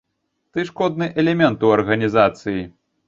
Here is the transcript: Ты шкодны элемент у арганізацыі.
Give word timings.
Ты 0.51 0.63
шкодны 0.69 1.09
элемент 1.25 1.67
у 1.69 1.69
арганізацыі. 1.77 2.65